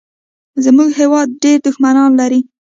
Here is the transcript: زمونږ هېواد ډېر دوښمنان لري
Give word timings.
زمونږ 0.65 0.91
هېواد 1.01 1.27
ډېر 1.43 1.57
دوښمنان 1.65 2.11
لري 2.19 2.39